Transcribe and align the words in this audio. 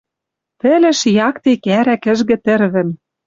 Пӹлӹш 0.59 0.99
якте 1.29 1.51
кӓрӓ 1.65 1.95
кӹжгӹ 2.03 2.37
тӹрвӹм 2.45 2.89